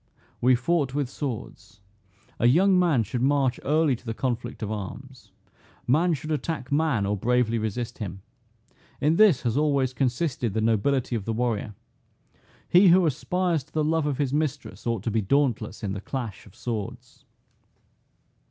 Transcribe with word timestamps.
"We 0.41 0.55
fought 0.55 0.95
with 0.95 1.11
swords. 1.11 1.79
A 2.39 2.47
young 2.47 2.79
man 2.79 3.03
should 3.03 3.21
march 3.21 3.59
early 3.63 3.95
to 3.95 4.03
the 4.03 4.15
conflict 4.15 4.63
of 4.63 4.71
arms. 4.71 5.31
Man 5.85 6.15
should 6.15 6.31
attack 6.31 6.71
man, 6.71 7.05
or 7.05 7.15
bravely 7.15 7.59
resist 7.59 7.99
him. 7.99 8.23
In 8.99 9.17
this 9.17 9.43
hath 9.43 9.57
always 9.57 9.93
consisted 9.93 10.55
the 10.55 10.59
nobility 10.59 11.15
of 11.15 11.25
the 11.25 11.33
warrior. 11.33 11.75
He 12.67 12.87
who 12.87 13.05
aspires 13.05 13.63
to 13.65 13.73
the 13.73 13.83
love 13.83 14.07
of 14.07 14.17
his 14.17 14.33
mistress, 14.33 14.87
ought 14.87 15.03
to 15.03 15.11
be 15.11 15.21
dauntless 15.21 15.83
in 15.83 15.93
the 15.93 16.01
clash 16.01 16.47
of 16.47 16.55
swords." 16.55 17.23